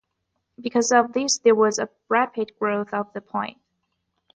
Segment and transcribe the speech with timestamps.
[0.59, 3.59] Because of this there was a rapid growth of the Point.